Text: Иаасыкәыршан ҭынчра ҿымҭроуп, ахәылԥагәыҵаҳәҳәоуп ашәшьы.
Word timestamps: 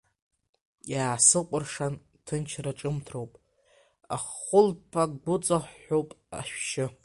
Иаасыкәыршан 0.91 1.93
ҭынчра 2.25 2.71
ҿымҭроуп, 2.79 3.31
ахәылԥагәыҵаҳәҳәоуп 4.15 6.09
ашәшьы. 6.39 6.85